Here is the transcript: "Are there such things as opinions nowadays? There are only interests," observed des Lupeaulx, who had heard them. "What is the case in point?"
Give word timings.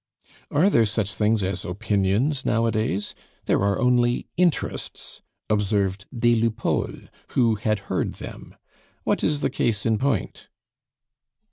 "Are 0.49 0.67
there 0.71 0.87
such 0.87 1.13
things 1.13 1.43
as 1.43 1.63
opinions 1.63 2.43
nowadays? 2.43 3.13
There 3.45 3.61
are 3.61 3.77
only 3.79 4.25
interests," 4.35 5.21
observed 5.47 6.05
des 6.11 6.37
Lupeaulx, 6.41 7.07
who 7.33 7.53
had 7.53 7.77
heard 7.85 8.13
them. 8.15 8.55
"What 9.03 9.23
is 9.23 9.41
the 9.41 9.51
case 9.51 9.85
in 9.85 9.99
point?" 9.99 10.47